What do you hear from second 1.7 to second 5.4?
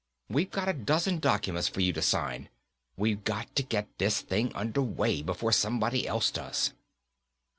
you to sign. We've got to get this thing underway,